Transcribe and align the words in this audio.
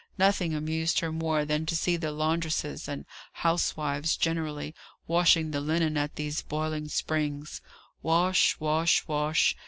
Nothing 0.17 0.55
amused 0.55 0.99
her 1.01 1.11
more 1.11 1.45
than 1.45 1.67
to 1.67 1.75
see 1.75 1.95
the 1.95 2.11
laundresses 2.11 2.87
and 2.87 3.05
housewives 3.33 4.17
generally, 4.17 4.73
washing 5.05 5.51
the 5.51 5.61
linen 5.61 5.95
at 5.95 6.15
these 6.15 6.41
boiling 6.41 6.87
springs; 6.87 7.61
wash, 8.01 8.59
wash, 8.59 9.07
wash! 9.07 9.55